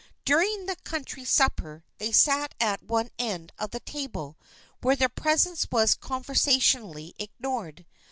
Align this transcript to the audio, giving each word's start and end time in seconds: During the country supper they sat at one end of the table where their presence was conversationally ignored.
During 0.25 0.65
the 0.65 0.77
country 0.77 1.23
supper 1.23 1.83
they 1.99 2.11
sat 2.11 2.55
at 2.59 2.81
one 2.81 3.11
end 3.19 3.53
of 3.59 3.69
the 3.69 3.81
table 3.81 4.35
where 4.81 4.95
their 4.95 5.07
presence 5.09 5.67
was 5.69 5.93
conversationally 5.93 7.13
ignored. 7.19 7.85